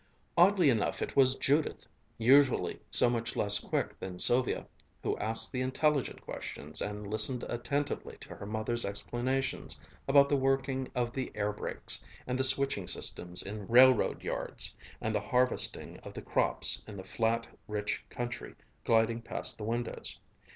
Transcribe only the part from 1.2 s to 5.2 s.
Judith, usually so much less quick than Sylvia, who